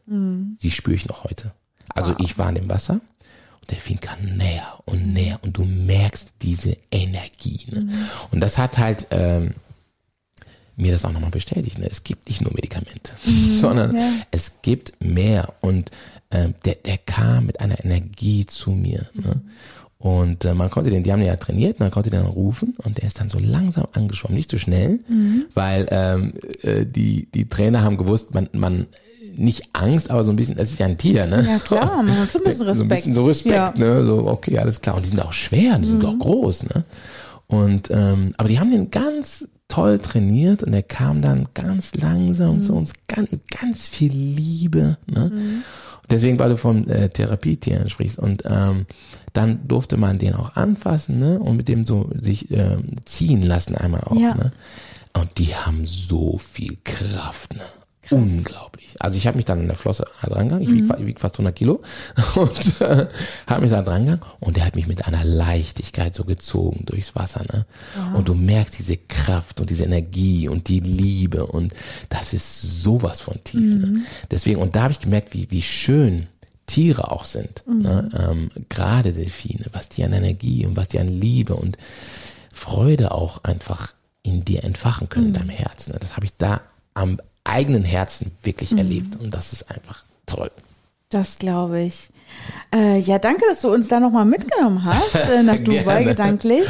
[0.62, 1.54] die spüre ich noch heute.
[1.90, 5.66] Also ich war in dem Wasser und der Delfin kam näher und näher und du
[5.66, 7.66] merkst diese Energie.
[7.72, 7.88] Ne?
[8.32, 9.56] Und das hat halt ähm,
[10.76, 11.78] mir das auch nochmal bestätigt.
[11.80, 11.88] Ne?
[11.90, 13.12] Es gibt nicht nur Medikamente,
[13.60, 14.12] sondern ja.
[14.32, 15.54] es gibt mehr.
[15.62, 15.92] Und
[16.32, 19.06] ähm, der, der kam mit einer Energie zu mir.
[19.14, 19.42] Ne?
[20.00, 22.98] Und äh, man konnte den, die haben ja trainiert, man konnte den dann rufen und
[22.98, 25.00] der ist dann so langsam angeschwommen, nicht zu schnell,
[25.54, 28.88] weil ähm, äh, die, die Trainer haben gewusst, man, man
[29.38, 31.46] nicht Angst, aber so ein bisschen, das ist ja ein Tier, ne?
[31.48, 32.90] Ja, klar, man hat so ein bisschen So ein Respekt.
[32.90, 33.74] bisschen so Respekt, Ja.
[33.78, 34.06] ne?
[34.06, 34.96] So, okay, alles klar.
[34.98, 36.84] Und die sind auch schwer, die sind auch groß, ne?
[37.48, 42.62] Und ähm, aber die haben den ganz toll trainiert und er kam dann ganz langsam
[42.62, 45.32] zu uns, ganz, ganz viel Liebe, ne?
[45.32, 45.64] Und
[46.12, 48.20] Deswegen, weil du von äh, Therapietieren sprichst.
[48.20, 48.86] Und ähm,
[49.32, 51.40] dann durfte man den auch anfassen, ne?
[51.40, 54.36] Und mit dem so sich ähm, ziehen lassen einmal auch, Ja.
[54.36, 54.52] ne?
[55.14, 57.62] Und die haben so viel Kraft, ne?
[58.10, 58.96] Unglaublich.
[59.00, 61.56] Also ich habe mich dann an der Flosse drangegangen, ich wieg, ich wieg fast 100
[61.56, 61.82] Kilo
[62.36, 63.08] und äh,
[63.48, 67.44] habe mich da drangegangen und der hat mich mit einer Leichtigkeit so gezogen durchs Wasser.
[67.52, 67.66] Ne?
[68.14, 71.74] Und du merkst diese Kraft und diese Energie und die Liebe und
[72.10, 73.76] das ist sowas von tief.
[73.76, 74.06] Ne?
[74.32, 76.28] Deswegen, und da habe ich gemerkt, wie, wie schön
[76.66, 77.64] Tiere auch sind.
[77.68, 78.10] Ne?
[78.18, 81.78] Ähm, Gerade Delfine, was die an Energie und was die an Liebe und
[82.54, 85.92] Freude auch einfach in dir entfachen können, in deinem Herzen.
[85.92, 86.00] Ne?
[86.00, 86.62] Das habe ich da
[86.94, 90.52] am eigenen Herzen wirklich erlebt und das ist einfach toll.
[91.10, 92.10] Das glaube ich.
[92.74, 96.64] Äh, ja, danke, dass du uns da nochmal mitgenommen hast äh, nach Dubai gedanklich.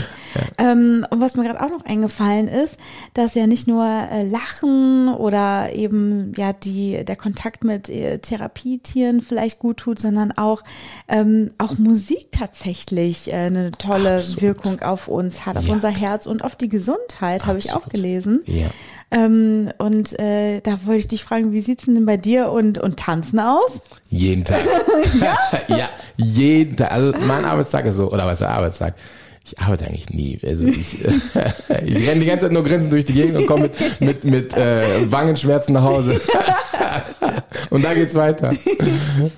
[0.58, 2.76] Ähm, und was mir gerade auch noch eingefallen ist,
[3.14, 9.22] dass ja nicht nur äh, Lachen oder eben ja die der Kontakt mit äh, Therapietieren
[9.22, 10.64] vielleicht gut tut, sondern auch
[11.08, 14.42] ähm, auch Musik tatsächlich äh, eine tolle Absolut.
[14.42, 15.74] Wirkung auf uns hat, auf Ja.
[15.74, 18.42] unser Herz und auf die Gesundheit, habe ich auch gelesen.
[18.46, 18.68] Ja.
[19.14, 22.98] Ähm, und äh, da wollte ich dich fragen, wie sieht's denn bei dir und und
[22.98, 23.82] Tanzen aus?
[24.10, 24.62] Jeden Tag.
[25.68, 25.88] ja?
[26.18, 26.92] jeden Tag.
[26.92, 28.96] Also mein Arbeitstag ist so, oder was ist der Arbeitstag?
[29.46, 30.40] Ich arbeite eigentlich nie.
[30.44, 31.04] Also ich,
[31.86, 34.58] ich renne die ganze Zeit nur grinsend durch die Gegend und komme mit, mit, mit
[34.58, 36.20] äh, Wangenschmerzen nach Hause.
[37.70, 38.52] und da geht's weiter.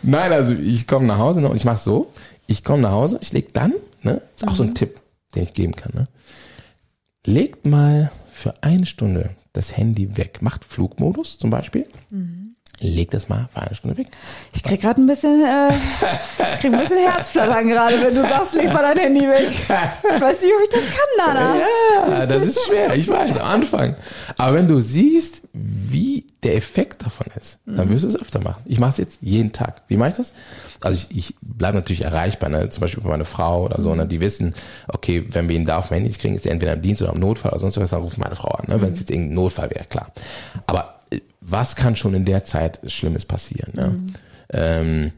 [0.03, 2.11] Nein, also ich komme nach Hause ne, und ich mache so.
[2.47, 5.01] Ich komme nach Hause, ich leg dann, ne, ist auch so ein Tipp,
[5.33, 6.05] den ich geben kann, ne.
[7.25, 10.41] Legt mal für eine Stunde das Handy weg.
[10.41, 11.87] Macht Flugmodus zum Beispiel.
[12.81, 14.07] Legt das mal für eine Stunde weg.
[14.53, 15.71] Ich krieg gerade ein bisschen, äh,
[16.59, 19.49] krieg ein bisschen Herzflattern gerade, wenn du sagst, leg mal dein Handy weg.
[19.49, 21.55] Ich weiß nicht, ob ich das kann, Nana.
[22.09, 23.95] Ja, das ist schwer, ich weiß, am Anfang.
[24.37, 26.14] Aber wenn du siehst, wie
[26.45, 28.61] der Effekt davon ist, dann wirst du es öfter machen.
[28.65, 29.81] Ich mache es jetzt jeden Tag.
[29.87, 30.31] Wie mache ich das?
[30.79, 32.69] Also ich, ich bleibe natürlich erreichbar, ne?
[32.69, 34.07] zum Beispiel für meine Frau oder so, ne?
[34.07, 34.53] die wissen,
[34.87, 37.13] okay, wenn wir ihn da auf dem Handy kriegen, ist er entweder im Dienst oder
[37.13, 38.79] im Notfall oder sonst was, dann ruft meine Frau an, ne?
[38.79, 40.11] wenn es jetzt irgendein Notfall wäre, klar.
[40.67, 43.71] Aber äh, was kann schon in der Zeit Schlimmes passieren?
[43.73, 43.99] Ne?
[44.51, 45.11] Ähm,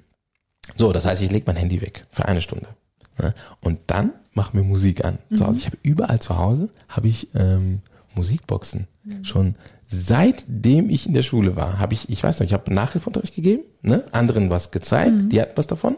[0.78, 2.68] so, das heißt, ich lege mein Handy weg für eine Stunde.
[3.22, 3.34] Ne?
[3.60, 5.18] Und dann machen wir Musik an.
[5.36, 5.60] Zu Hause.
[5.60, 7.82] Ich habe überall zu Hause habe ich ähm,
[8.18, 8.88] Musikboxen.
[9.24, 13.36] Schon seitdem ich in der Schule war, habe ich, ich weiß noch, ich habe Nachhilfeunterricht
[13.36, 14.04] gegeben, ne?
[14.12, 15.96] anderen was gezeigt, die hatten was davon.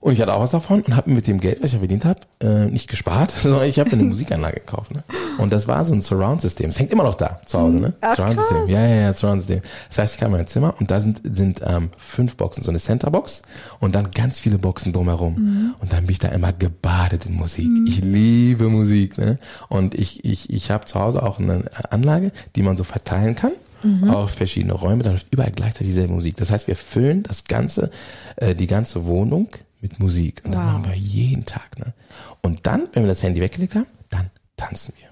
[0.00, 2.20] Und ich hatte auch was davon und habe mit dem Geld, was ich verdient habe,
[2.40, 4.92] äh, nicht gespart, sondern ich habe eine Musikanlage gekauft.
[4.94, 5.04] Ne?
[5.38, 6.70] Und das war so ein Surround-System.
[6.70, 7.92] Es hängt immer noch da zu Hause, ne?
[8.14, 8.68] Surround-System.
[8.68, 9.60] Ja, ja, ja, Surround-System.
[9.88, 12.70] Das heißt, ich kam in mein Zimmer und da sind, sind ähm, fünf Boxen, so
[12.70, 13.42] eine Center-Box
[13.80, 15.34] und dann ganz viele Boxen drumherum.
[15.34, 15.74] Mhm.
[15.80, 17.68] Und dann bin ich da immer gebadet in Musik.
[17.86, 19.38] Ich liebe Musik, ne?
[19.68, 23.52] Und ich, ich, ich habe zu Hause auch eine Anlage, die man so verteilen kann
[23.82, 24.10] Mhm.
[24.10, 26.36] auf verschiedene Räume, da läuft überall gleichzeitig dieselbe Musik.
[26.36, 27.90] Das heißt, wir füllen das ganze,
[28.36, 29.48] äh, die ganze Wohnung
[29.80, 30.42] mit Musik.
[30.44, 30.72] Und dann Wow.
[30.72, 31.78] machen wir jeden Tag.
[31.78, 31.94] Ne?
[32.42, 35.08] Und dann, wenn wir das Handy weggelegt haben, dann tanzen wir.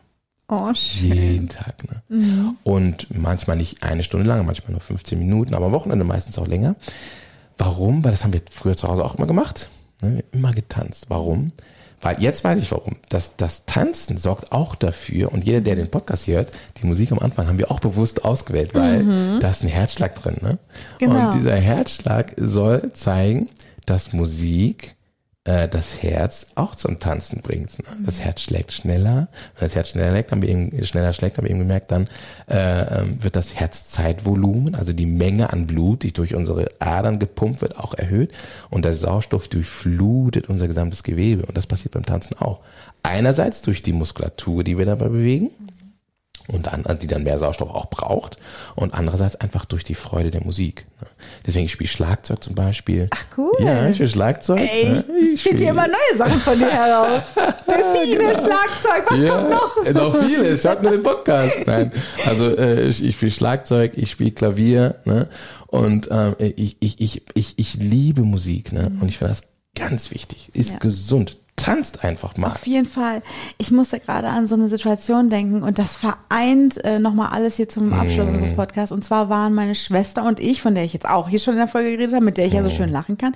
[0.49, 1.13] Oh, schön.
[1.13, 1.75] Jeden Tag.
[2.09, 2.55] Ne?
[2.65, 6.47] Und manchmal nicht eine Stunde lang, manchmal nur 15 Minuten, aber am Wochenende meistens auch
[6.47, 6.75] länger.
[7.59, 8.03] Warum?
[8.03, 9.69] Weil das haben wir früher zu Hause auch immer gemacht.
[10.01, 10.11] Ne?
[10.11, 11.07] Wir haben immer getanzt.
[11.09, 11.53] Warum?
[12.01, 12.97] Weil jetzt weiß ich warum.
[13.09, 17.11] Das, das Tanzen sorgt auch dafür, und jeder, der den Podcast hier hört, die Musik
[17.13, 20.37] am Anfang haben wir auch bewusst ausgewählt, weil da ist ein Herzschlag drin.
[20.41, 20.59] Ne?
[20.99, 21.27] Genau.
[21.27, 23.49] Und dieser Herzschlag soll zeigen,
[23.85, 24.95] dass Musik
[25.49, 27.79] äh, das Herz auch zum Tanzen bringt.
[27.79, 27.85] Ne?
[28.05, 29.29] Das Herz schlägt schneller.
[29.57, 32.07] Wenn das Herz schneller schlägt, haben wir eben, schneller schlägt, haben wir eben gemerkt, dann
[32.49, 37.63] äh, ähm, wird das Herzzeitvolumen, also die Menge an Blut, die durch unsere Adern gepumpt
[37.63, 38.33] wird, auch erhöht.
[38.69, 41.47] Und der Sauerstoff durchflutet unser gesamtes Gewebe.
[41.47, 42.61] Und das passiert beim Tanzen auch.
[43.03, 45.51] Einerseits durch die Muskulatur, die wir dabei bewegen
[46.51, 48.39] und dann, die dann mehr Sauerstoff auch braucht
[48.75, 50.87] und andererseits einfach durch die Freude der Musik.
[51.01, 51.07] ne.
[51.47, 53.07] Deswegen ich spiele Schlagzeug zum Beispiel.
[53.11, 53.53] Ach, cool.
[53.61, 54.61] Ja, ich spiele Schlagzeug.
[54.61, 55.05] Ey, ne.
[55.35, 57.23] ich finde hier immer neue Sachen von dir heraus.
[57.69, 59.93] Delfine, Schlagzeug, was ja, kommt noch?
[59.93, 60.65] Noch vieles.
[60.65, 61.55] Hört nur den Podcast.
[61.67, 61.93] Nein,
[62.27, 65.29] also äh, ich, ich spiele Schlagzeug, ich spiele Klavier, ne?
[65.67, 68.91] Und ähm, ich, ich, ich, ich, ich liebe Musik, ne?
[69.01, 69.43] Und ich finde das
[69.75, 70.51] ganz wichtig.
[70.55, 70.79] Ist Ja.
[70.79, 71.37] gesund.
[71.59, 72.53] Tanzt einfach mal.
[72.53, 73.23] Auf jeden Fall.
[73.59, 77.69] Ich musste gerade an so eine Situation denken und das vereint äh, nochmal alles hier
[77.69, 78.35] zum Abschluss Mhm.
[78.35, 78.93] unseres Podcasts.
[78.93, 81.59] Und zwar waren meine Schwester und ich, von der ich jetzt auch hier schon in
[81.61, 82.59] der Folge geredet habe, mit der ich Mhm.
[82.59, 83.33] ja so schön lachen kann.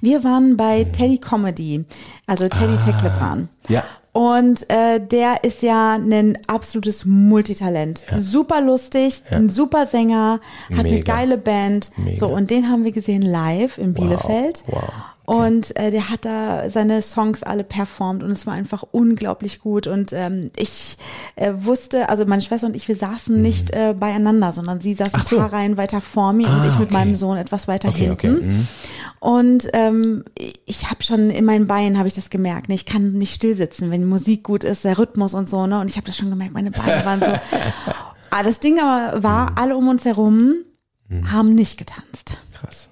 [0.00, 1.84] Wir waren bei Teddy Comedy,
[2.26, 2.84] also Teddy Ah.
[2.84, 3.48] Tecklebrand.
[3.68, 3.84] Ja.
[4.12, 8.02] Und äh, der ist ja ein absolutes Multitalent.
[8.18, 11.14] Super lustig, ein super Sänger, hat eine Mega.
[11.14, 11.92] geile Band.
[11.96, 12.18] Mega.
[12.18, 14.64] So, und den haben wir gesehen live in Bielefeld.
[14.66, 14.82] Wow.
[15.30, 19.86] Und äh, der hat da seine Songs alle performt und es war einfach unglaublich gut.
[19.86, 20.98] Und ähm, ich
[21.36, 25.08] äh, wusste, also meine Schwester und ich, wir saßen nicht äh, beieinander, sondern sie saß
[25.12, 25.18] Mhm.
[25.18, 25.36] Ach so.
[25.36, 26.94] ein paar Reihen weiter vor mir und Ah, ich mit okay.
[26.94, 28.26] meinem Sohn etwas weiter Okay, okay.
[28.28, 28.48] hinten.
[28.58, 28.66] Mhm.
[29.20, 30.24] Und ähm,
[30.66, 32.68] ich habe schon in meinen Beinen habe ich das gemerkt.
[32.68, 32.74] Ne?
[32.74, 35.64] Ich kann nicht still sitzen, wenn die Musik gut ist, der Rhythmus und so.
[35.68, 35.78] Ne?
[35.80, 37.30] Und ich habe das schon gemerkt, meine Beine waren so.
[38.30, 39.22] ah, das Ding aber Mhm.
[39.22, 40.54] war, alle um uns herum
[41.30, 42.38] haben nicht getanzt.
[42.52, 42.88] Krass.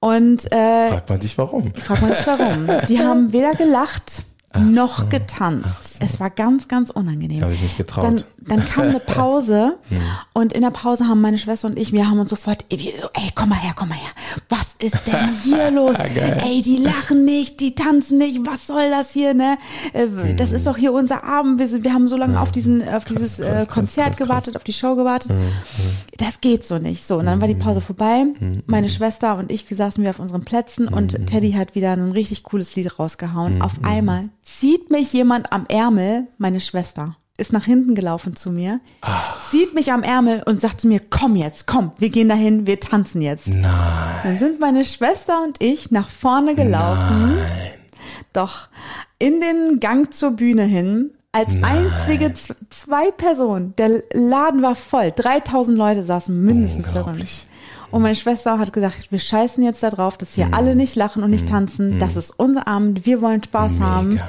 [0.00, 1.74] Und äh, Fragt man sich warum.
[1.74, 2.86] Frag mal nicht warum.
[2.88, 4.24] Die haben weder gelacht
[4.56, 5.98] noch getanzt.
[6.00, 7.42] Es war ganz, ganz unangenehm.
[7.42, 8.04] Habe ich nicht getraut.
[8.04, 9.78] Dann, dann kam eine Pause
[10.32, 13.30] und in der Pause haben meine Schwester und ich, wir haben uns sofort, so, ey,
[13.34, 14.10] komm mal her, komm mal her.
[14.50, 15.96] Was ist denn hier los?
[15.96, 16.42] Geil.
[16.44, 19.58] Ey, die lachen nicht, die tanzen nicht, was soll das hier, ne?
[19.92, 21.58] Äh, Das ist doch hier unser Abend.
[21.58, 24.16] Wir, sind, wir haben so lange auf diesen, auf dieses krass, äh, krass, Konzert krass,
[24.16, 24.26] krass.
[24.28, 25.32] gewartet, auf die Show gewartet.
[26.16, 27.06] Das geht so nicht.
[27.06, 28.24] So, und dann war die Pause vorbei.
[28.66, 32.12] Meine Schwester und ich, wir saßen wieder auf unseren Plätzen und Teddy hat wieder ein
[32.12, 33.60] richtig cooles Lied rausgehauen.
[33.62, 38.80] Auf einmal zieht mich jemand am Ärmel, meine Schwester ist nach hinten gelaufen zu mir,
[39.50, 42.78] zieht mich am Ärmel und sagt zu mir, komm jetzt, komm, wir gehen dahin, wir
[42.80, 43.48] tanzen jetzt.
[43.48, 43.62] Nein.
[44.24, 47.38] Dann sind meine Schwester und ich nach vorne gelaufen.
[48.32, 48.68] Doch
[49.18, 53.74] in den Gang zur Bühne hin, als einzige z- zwei Personen.
[53.76, 55.12] Der Laden war voll.
[55.14, 57.24] 3000 Leute saßen mindestens darin.
[57.90, 61.22] Und meine Schwester hat gesagt, wir scheißen jetzt da drauf, dass hier alle nicht lachen
[61.22, 61.98] und nicht tanzen.
[61.98, 63.06] Das ist unser Abend.
[63.06, 64.20] Wir wollen Spaß haben.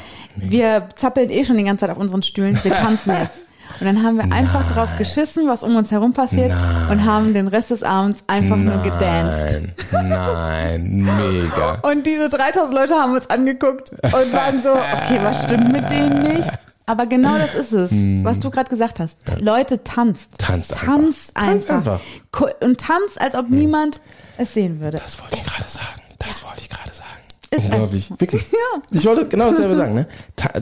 [0.43, 2.57] Wir zappeln eh schon die ganze Zeit auf unseren Stühlen.
[2.63, 3.41] Wir tanzen jetzt.
[3.79, 6.51] Und dann haben wir einfach drauf geschissen, was um uns herum passiert
[6.89, 9.61] und haben den Rest des Abends einfach nur gedanced.
[9.93, 11.73] Nein, nein, mega.
[11.89, 16.23] Und diese 3000 Leute haben uns angeguckt und waren so, okay, was stimmt mit denen
[16.23, 16.49] nicht?
[16.87, 17.91] Aber genau das ist es,
[18.23, 19.17] was du gerade gesagt hast.
[19.39, 20.29] Leute, tanzt.
[20.39, 20.85] Tanzt einfach.
[20.87, 21.75] Tanzt Tanzt einfach.
[21.93, 21.99] einfach.
[22.31, 24.01] Ku- Und tanzt, als ob niemand
[24.37, 24.97] es sehen würde.
[24.97, 26.01] Das wollte ich gerade sagen.
[26.17, 27.08] Das wollte ich gerade sagen.
[27.51, 28.09] Ist Unglaublich.
[28.17, 28.45] Wirklich.
[28.91, 29.95] Ich wollte genau dasselbe sagen.
[29.95, 30.07] Ne?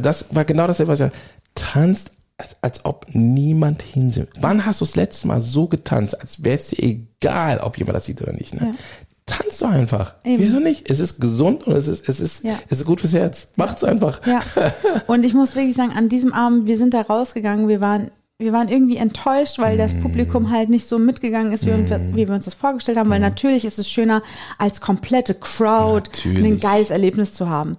[0.02, 1.12] Das war genau dasselbe, was ich
[1.56, 4.30] Tanzt, als, als ob niemand hinsieht.
[4.40, 7.96] Wann hast du das letzte Mal so getanzt, als wäre es dir egal, ob jemand
[7.96, 8.54] das sieht oder nicht?
[8.54, 8.68] Ne?
[8.68, 8.76] Ja.
[9.26, 10.14] Tanzt doch einfach.
[10.24, 10.42] Eben.
[10.42, 10.90] Wieso nicht?
[10.90, 12.58] Es ist gesund und es ist, es ist, Ja.
[12.70, 13.50] es ist gut fürs Herz.
[13.58, 14.26] Macht's einfach.
[14.26, 14.40] Ja.
[15.08, 18.54] Und ich muss wirklich sagen, an diesem Abend, wir sind da rausgegangen, wir waren, wir
[18.54, 22.36] waren irgendwie enttäuscht, weil das Publikum halt nicht so mitgegangen ist, wie, uns, wie wir
[22.36, 24.22] uns das vorgestellt haben, weil natürlich ist es schöner,
[24.60, 26.12] als komplette Crowd.
[26.14, 26.46] Natürlich.
[26.46, 27.78] Ein geiles Erlebnis zu haben.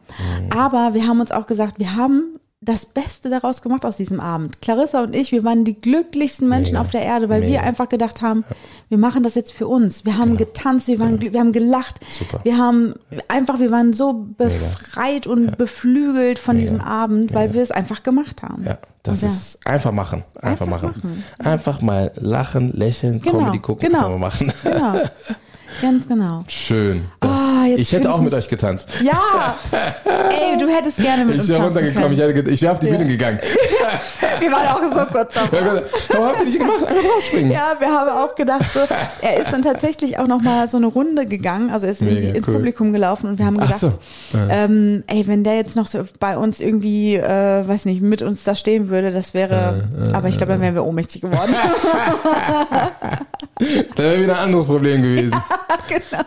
[0.51, 2.38] Aber wir haben uns auch gesagt, wir haben
[2.69, 4.61] das Beste daraus gemacht aus diesem Abend.
[4.61, 6.83] Clarissa und ich, wir waren die glücklichsten Menschen Mega.
[6.83, 7.63] auf der Erde, weil wir Mega.
[7.63, 8.45] einfach gedacht haben,
[8.91, 10.05] wir machen das jetzt für uns.
[10.05, 12.01] Wir haben getanzt, wir, waren, gl- wir haben gelacht.
[12.19, 12.41] Super.
[12.45, 12.93] Wir haben
[13.29, 18.43] einfach, wir waren so befreit und beflügelt von diesem Abend, weil wir es einfach gemacht
[18.43, 18.65] haben.
[18.65, 19.35] Ja, das Und ja.
[19.35, 20.25] ist einfach machen.
[20.35, 20.93] Einfach, Einfach machen.
[20.95, 21.25] machen.
[21.39, 24.11] Einfach mal lachen, lächeln, Genau, Comedy gucken, genau.
[24.11, 24.53] man machen.
[24.63, 24.95] Genau.
[25.83, 26.45] Ganz genau.
[26.49, 27.05] Schön.
[27.21, 28.89] Das, Ah, jetzt ich hätte ich auch mit euch getanzt.
[29.03, 29.55] Ja!
[29.73, 32.79] Ey, du hättest gerne mit Ich uns wäre tanzen runtergekommen, ich, hätte, ich wäre auf
[32.79, 33.39] die Bühne gegangen.
[34.41, 35.59] Wir waren auch so kurz Ich davor.
[35.59, 36.85] gesagt, Warum habt ihr nicht gemacht?
[36.87, 37.51] Einfach draufspringen.
[37.53, 38.81] Ja, wir haben auch gedacht, so,
[39.21, 42.35] er ist dann tatsächlich auch noch mal so eine Runde gegangen, also er ist Mega
[42.35, 42.55] ins cool.
[42.55, 43.93] Publikum gelaufen und wir haben Ach gedacht, so.
[44.39, 44.65] Ja.
[44.65, 48.45] ähm, ey, wenn der jetzt noch so bei uns irgendwie, äh, weiß nicht, mit uns
[48.45, 51.55] da stehen würde, das wäre, aber ich glaube, dann wären wir ohnmächtig geworden.
[53.95, 55.33] Da wäre wieder ein anderes Problem gewesen.
[55.89, 56.25] genau.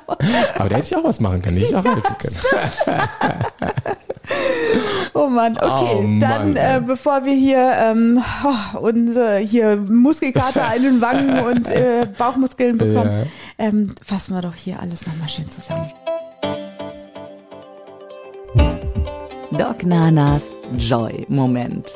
[0.55, 3.01] Aber der hätte ich auch was machen können, ich auch helfen können.
[5.13, 10.73] Oh Mann, okay, Oh Mann, dann äh, bevor wir hier ähm, oh, unsere hier Muskelkater
[10.75, 15.49] in den Wangen und äh, Bauchmuskeln bekommen, ähm, fassen wir doch hier alles nochmal schön
[15.49, 15.91] zusammen.
[19.51, 20.43] Doc Nanas
[20.77, 21.91] Joy-Moment.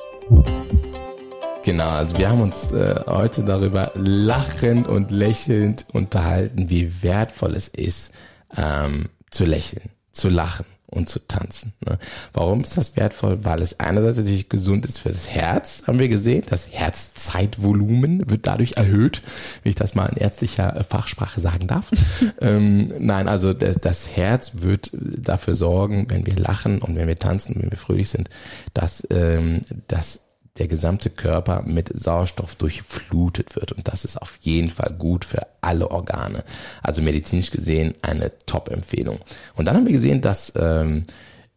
[1.66, 7.70] Genau, also wir haben uns äh, heute darüber lachend und lächelnd unterhalten, wie wertvoll es
[7.70, 8.12] ist,
[8.56, 11.74] ähm, zu lächeln, zu lachen und zu tanzen.
[11.84, 11.98] Ne?
[12.34, 13.40] Warum ist das wertvoll?
[13.46, 16.44] Weil es einerseits natürlich gesund ist fürs Herz, haben wir gesehen.
[16.48, 19.24] Das Herzzeitvolumen wird dadurch erhöht,
[19.64, 21.90] wie ich das mal in ärztlicher äh, Fachsprache sagen darf.
[22.42, 27.18] ähm, nein, also das, das Herz wird dafür sorgen, wenn wir lachen und wenn wir
[27.18, 28.30] tanzen, wenn wir fröhlich sind,
[28.76, 30.25] dass, ähm, dass
[30.58, 33.74] der gesamte Körper mit Sauerstoff durchflutet wird.
[33.74, 36.44] Und das ist auf jeden Fall gut für alle Organe.
[36.82, 39.20] Also medizinisch gesehen eine Top-Empfehlung.
[39.56, 41.06] Und dann haben wir gesehen, dass ähm,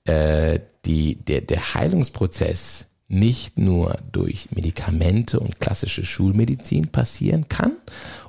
[0.04, 7.72] äh, die, der, der Heilungsprozess nicht nur durch Medikamente und klassische Schulmedizin passieren kann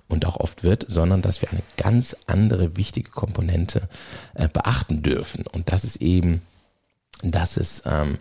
[0.07, 3.89] und auch oft wird, sondern dass wir eine ganz andere wichtige Komponente
[4.35, 5.45] äh, beachten dürfen.
[5.47, 6.41] Und das ist eben
[7.23, 8.17] dass es ähm,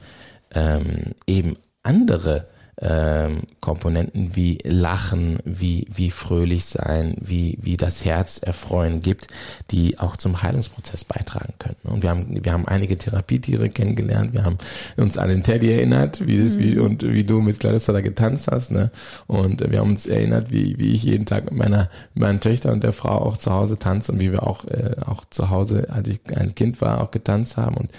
[0.55, 1.57] ähm, eben
[1.89, 2.47] andere
[2.81, 9.27] ähm, Komponenten wie Lachen, wie, wie fröhlich sein, wie, wie das Herz erfreuen gibt,
[9.73, 11.77] die auch zum Heilungsprozess beitragen können.
[11.83, 14.59] Und wir haben, wir haben einige Therapietiere kennengelernt, wir haben
[14.97, 18.49] uns an den Teddy erinnert, wie es, wie, und wie du mit Clarissa da getanzt
[18.49, 18.93] hast, ne?
[19.27, 22.75] Und wir haben uns erinnert, wie, wie ich jeden Tag mit meiner, mit meinen Töchtern
[22.75, 25.89] und der Frau auch zu Hause tanze und wie wir auch, äh, auch zu Hause,
[25.91, 27.91] als ich ein Kind war, auch getanzt haben und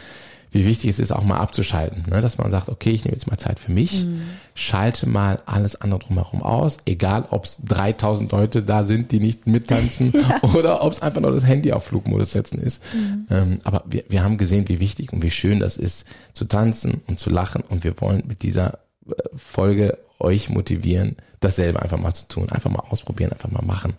[0.51, 2.21] wie wichtig es ist, auch mal abzuschalten, ne?
[2.21, 4.07] dass man sagt, okay, ich nehme jetzt mal Zeit für mich,
[4.55, 9.45] schalte mal alles andere drumherum aus, egal ob es 3000 Leute da sind, die nicht
[9.47, 10.13] mittanzen
[10.55, 12.81] oder ob es einfach nur das Handy auf Flugmodus setzen ist.
[13.29, 17.01] Ähm, aber wir, wir haben gesehen, wie wichtig und wie schön das ist, zu tanzen
[17.07, 22.13] und zu lachen und wir wollen mit dieser äh, Folge euch motivieren, dasselbe einfach mal
[22.13, 23.93] zu tun, einfach mal ausprobieren, einfach mal machen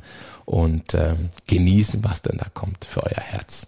[0.45, 3.67] und ähm, genießen, was denn da kommt für euer Herz.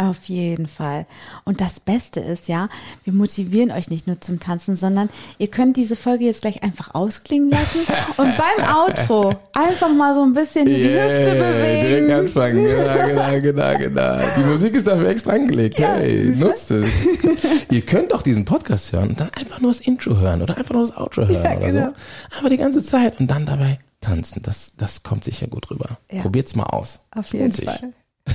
[0.00, 1.04] Auf jeden Fall.
[1.44, 2.70] Und das Beste ist ja,
[3.04, 6.94] wir motivieren euch nicht nur zum Tanzen, sondern ihr könnt diese Folge jetzt gleich einfach
[6.94, 7.80] ausklingen lassen
[8.16, 12.12] und beim Outro einfach mal so ein bisschen die Hüfte Direkt bewegen.
[12.12, 14.18] anfangen, genau, genau, genau, genau.
[14.38, 15.78] Die Musik ist dafür extra angelegt.
[15.78, 16.46] hey, siehst du?
[16.46, 16.88] nutzt es.
[17.70, 20.72] Ihr könnt auch diesen Podcast hören und dann einfach nur das Intro hören oder einfach
[20.74, 21.86] nur das Outro hören Ja, oder genau.
[22.30, 22.38] so.
[22.38, 24.40] Aber die ganze Zeit und dann dabei tanzen.
[24.42, 25.98] Das, das kommt sicher gut rüber.
[26.10, 26.22] Ja.
[26.22, 27.00] Probiert's mal aus.
[27.14, 27.52] Auf jeden.
[27.52, 27.92] Fall.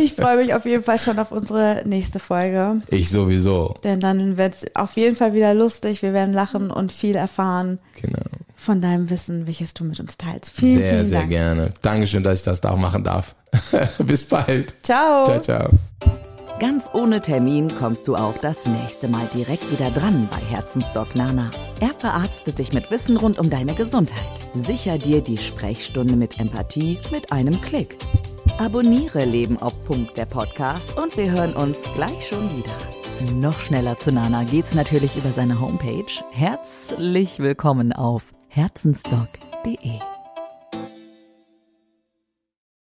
[0.00, 2.80] Ich freue mich auf jeden Fall schon auf unsere nächste Folge.
[2.88, 3.74] Ich sowieso.
[3.84, 6.02] Denn dann wird es auf jeden Fall wieder lustig.
[6.02, 8.22] Wir werden lachen und viel erfahren Genau.
[8.56, 10.50] von deinem Wissen, welches du mit uns teilst.
[10.50, 11.30] Vielen, Sehr, vielen sehr Dank.
[11.30, 11.72] gerne.
[11.82, 13.34] Dankeschön, dass ich das da auch machen darf.
[13.98, 14.74] Bis bald.
[14.82, 15.24] Ciao.
[15.24, 15.68] Ciao, ciao.
[16.60, 21.50] Ganz ohne Termin kommst du auch das nächste Mal direkt wieder dran bei Herzensdoc Nana.
[21.80, 24.18] Er verarztet dich mit Wissen rund um deine Gesundheit.
[24.54, 27.98] Sicher dir die Sprechstunde mit Empathie mit einem Klick.
[28.58, 33.34] Abonniere Leben auf Punkt der Podcast und wir hören uns gleich schon wieder.
[33.34, 36.04] Noch schneller zu Nana geht's natürlich über seine Homepage.
[36.30, 40.13] Herzlich willkommen auf herzensdoc.de.